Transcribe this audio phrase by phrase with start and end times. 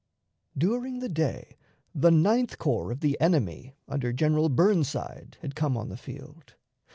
[0.57, 1.57] During the day
[1.93, 6.55] the Ninth Corps of the enemy under General Burnside, had come on the field.